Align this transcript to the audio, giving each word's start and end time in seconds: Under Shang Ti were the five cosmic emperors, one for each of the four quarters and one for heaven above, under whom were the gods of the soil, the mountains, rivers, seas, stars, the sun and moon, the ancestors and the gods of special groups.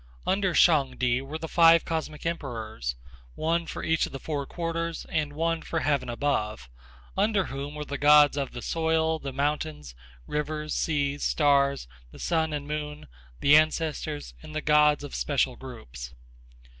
Under 0.25 0.55
Shang 0.55 0.97
Ti 0.97 1.21
were 1.21 1.37
the 1.37 1.47
five 1.47 1.85
cosmic 1.85 2.25
emperors, 2.25 2.95
one 3.35 3.67
for 3.67 3.83
each 3.83 4.07
of 4.07 4.11
the 4.11 4.19
four 4.19 4.47
quarters 4.47 5.05
and 5.09 5.33
one 5.33 5.61
for 5.61 5.81
heaven 5.81 6.09
above, 6.09 6.71
under 7.15 7.43
whom 7.45 7.75
were 7.75 7.85
the 7.85 7.99
gods 7.99 8.35
of 8.35 8.51
the 8.51 8.63
soil, 8.63 9.19
the 9.19 9.31
mountains, 9.31 9.93
rivers, 10.25 10.73
seas, 10.73 11.23
stars, 11.23 11.87
the 12.11 12.17
sun 12.17 12.51
and 12.51 12.67
moon, 12.67 13.07
the 13.41 13.55
ancestors 13.55 14.33
and 14.41 14.55
the 14.55 14.61
gods 14.63 15.03
of 15.03 15.13
special 15.13 15.55
groups. 15.55 16.15